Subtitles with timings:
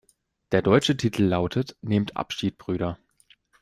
[0.51, 2.97] Der deutsche Titel lautet "Nehmt Abschied, Brüder".